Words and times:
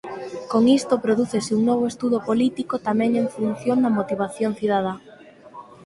Con 0.51 0.63
isto 0.79 1.01
prodúcese 1.05 1.51
un 1.57 1.61
novo 1.69 1.83
estudo 1.91 2.17
político 2.29 2.75
tamén 2.87 3.11
en 3.21 3.27
función 3.35 3.77
da 3.83 3.95
motivación 3.99 4.51
cidadá. 4.59 4.95